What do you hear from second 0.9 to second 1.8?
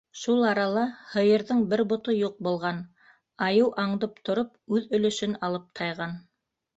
һыйырҙың